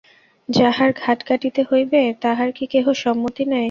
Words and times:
যাহার 0.49 0.89
গাঁঠ 0.93 1.19
কাটিতে 1.23 1.61
হইবে 1.69 2.01
তাহার 2.23 2.49
কি 2.57 2.65
কেহ 2.73 2.85
সম্মতি 3.03 3.43
নেয়। 3.45 3.59